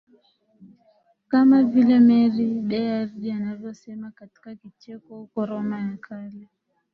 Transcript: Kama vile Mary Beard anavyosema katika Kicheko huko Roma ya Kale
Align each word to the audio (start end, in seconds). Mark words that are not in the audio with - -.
Kama 1.29 1.63
vile 1.63 1.99
Mary 1.99 2.53
Beard 2.61 3.23
anavyosema 3.27 4.11
katika 4.11 4.55
Kicheko 4.55 5.15
huko 5.17 5.45
Roma 5.45 5.79
ya 5.79 5.97
Kale 5.97 6.47